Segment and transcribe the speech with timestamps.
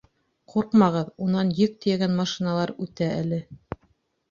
[0.53, 3.43] —Ҡурҡмағыҙ, унан йөк тейәгән машиналар үтә әле.